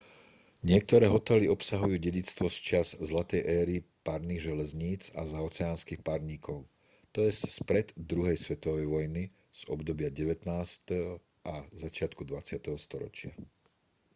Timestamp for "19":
10.19-10.41